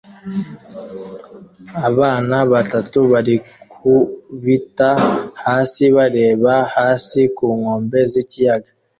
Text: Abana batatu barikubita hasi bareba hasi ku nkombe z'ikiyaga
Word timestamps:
Abana 1.89 2.37
batatu 2.51 2.99
barikubita 3.11 4.89
hasi 5.43 5.83
bareba 5.95 6.53
hasi 6.75 7.21
ku 7.37 7.45
nkombe 7.57 7.99
z'ikiyaga 8.11 8.69